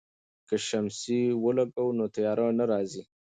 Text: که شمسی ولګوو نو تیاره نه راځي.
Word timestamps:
که 0.47 0.55
شمسی 0.67 1.19
ولګوو 1.43 1.95
نو 1.97 2.05
تیاره 2.15 2.47
نه 2.59 2.65
راځي. 2.71 3.03